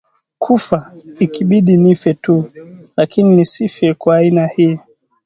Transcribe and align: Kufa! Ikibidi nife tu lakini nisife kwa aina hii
Kufa! 0.43 0.77
Ikibidi 1.25 1.75
nife 1.77 2.11
tu 2.13 2.51
lakini 2.97 3.35
nisife 3.35 3.93
kwa 3.93 4.15
aina 4.17 4.47
hii 4.47 4.79